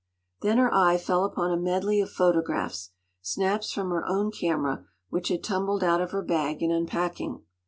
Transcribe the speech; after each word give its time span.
Then 0.41 0.57
her 0.57 0.73
eye 0.73 0.97
fell 0.97 1.23
upon 1.25 1.51
a 1.51 1.57
medley 1.61 2.01
of 2.01 2.09
photographs; 2.09 2.89
snaps 3.21 3.71
from 3.71 3.91
her 3.91 4.03
own 4.07 4.31
camera, 4.31 4.83
which 5.09 5.27
had 5.27 5.43
tumbled 5.43 5.83
out 5.83 6.01
of 6.01 6.09
her 6.09 6.23
bag 6.23 6.63
in 6.63 6.71
unpacking. 6.71 7.43